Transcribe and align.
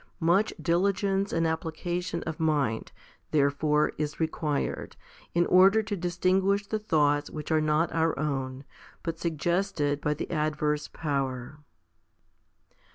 Much 0.19 0.51
diligence 0.59 1.31
and 1.31 1.45
application 1.45 2.23
of 2.23 2.39
mind, 2.39 2.91
therefore, 3.29 3.91
is 3.99 4.19
required, 4.19 4.95
in 5.35 5.45
order 5.45 5.83
to 5.83 5.95
distinguish 5.95 6.65
the 6.65 6.79
thoughts 6.79 7.29
which 7.29 7.51
are 7.51 7.61
not 7.61 7.93
our 7.93 8.17
own, 8.17 8.63
but 9.03 9.19
suggested 9.19 10.01
by 10.01 10.15
the 10.15 10.31
adverse 10.31 10.87
power. 10.87 11.59